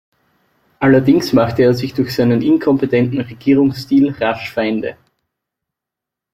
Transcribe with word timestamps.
Allerdings 0.79 1.31
machte 1.31 1.61
er 1.61 1.75
sich 1.75 1.93
durch 1.93 2.15
seinen 2.15 2.41
inkompetenten 2.41 3.21
Regierungsstil 3.21 4.09
rasch 4.19 4.51
Feinde. 4.51 4.97